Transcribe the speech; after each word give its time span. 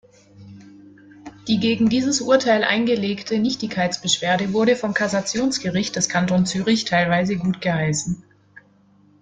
Die 1.47 1.59
gegen 1.59 1.87
dieses 1.87 2.21
Urteil 2.21 2.63
eingelegte 2.63 3.37
Nichtigkeitsbeschwerde 3.37 4.51
wurde 4.51 4.75
vom 4.75 4.95
Kassationsgericht 4.95 5.95
des 5.95 6.09
Kantons 6.09 6.49
Zürich 6.49 6.85
teilweise 6.85 7.37
gutgeheißen. 7.37 8.23